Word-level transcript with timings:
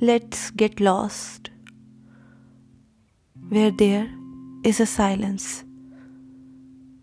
Let's 0.00 0.50
get 0.50 0.80
lost 0.80 1.50
where 3.48 3.70
there 3.70 4.10
is 4.64 4.80
a 4.80 4.86
silence, 4.86 5.62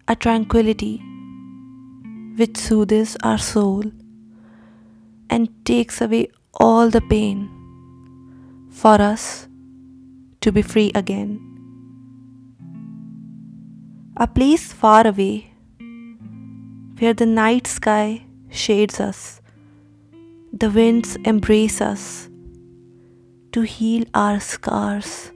a 0.10 0.16
tranquility 0.16 1.02
which 2.36 2.58
soothes 2.58 3.16
our 3.24 3.38
soul 3.38 3.84
and 5.30 5.50
takes 5.64 6.02
away 6.02 6.28
all 6.56 6.90
the 6.90 7.00
pain 7.00 7.50
for 8.70 9.02
us 9.02 9.48
to 10.42 10.52
be 10.52 10.62
free 10.62 10.92
again. 10.94 11.40
A 14.18 14.28
place 14.28 14.74
far 14.74 15.08
away 15.08 15.54
where 17.00 17.14
the 17.14 17.26
night 17.26 17.68
sky 17.68 18.26
shades 18.50 19.00
us, 19.00 19.42
the 20.52 20.70
winds 20.70 21.16
embrace 21.24 21.80
us 21.80 22.28
to 23.52 23.62
heal 23.62 24.06
our 24.14 24.40
scars, 24.40 25.32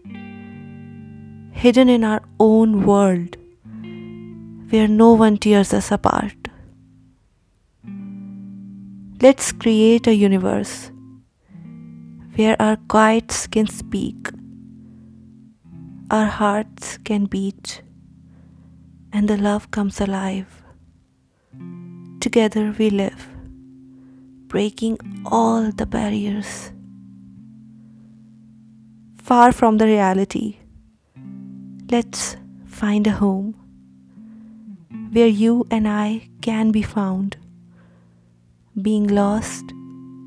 hidden 1.52 1.90
in 1.90 2.04
our 2.04 2.22
own 2.40 2.86
world 2.86 3.38
where 4.70 4.88
no 4.88 5.14
one 5.14 5.38
tears 5.38 5.74
us 5.74 5.92
apart. 5.92 6.36
Let's 9.22 9.52
create 9.52 10.08
a 10.08 10.16
universe 10.16 10.92
where 12.36 12.62
our 12.62 12.78
quiets 12.88 13.48
can 13.48 13.68
speak, 13.68 14.30
our 16.12 16.26
hearts 16.26 16.98
can 16.98 17.26
beat, 17.26 17.82
and 19.14 19.30
the 19.30 19.38
love 19.38 19.72
comes 19.72 20.02
alive. 20.02 20.64
Together 22.20 22.76
we 22.78 22.90
live, 22.90 23.28
breaking 24.48 24.98
all 25.26 25.72
the 25.72 25.86
barriers. 25.86 26.72
Far 29.26 29.52
from 29.52 29.80
the 29.80 29.88
reality, 29.88 30.58
let's 31.90 32.38
find 32.68 33.08
a 33.08 33.12
home 33.12 33.56
where 35.14 35.26
you 35.26 35.66
and 35.72 35.88
I 35.88 36.30
can 36.42 36.70
be 36.70 36.84
found, 36.84 37.36
being 38.80 39.08
lost 39.08 39.64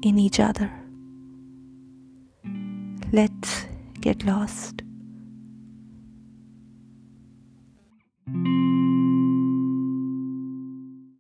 in 0.03 0.19
each 0.19 0.41
other. 0.41 0.73
Let's 3.13 3.67
get 4.01 4.25
lost. 4.25 4.83